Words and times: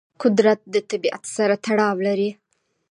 قدرت 0.21 0.59
د 0.73 0.75
طبیعت 0.89 1.23
سره 1.35 1.55
تړاو 1.65 1.95
لري. 2.07 2.29